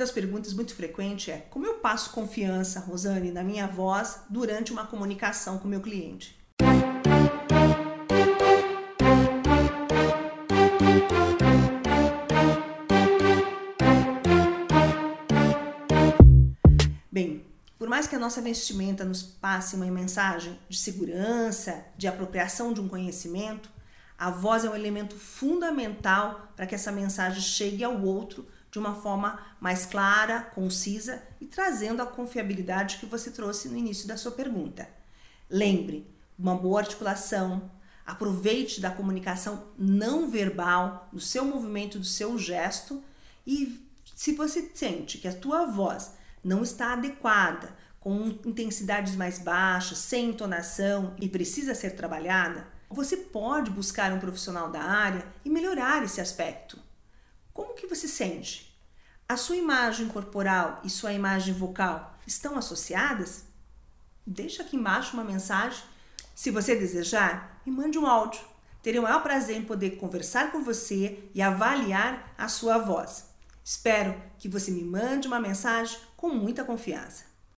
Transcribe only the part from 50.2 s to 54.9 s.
entonação e precisa ser trabalhada, você pode buscar um profissional da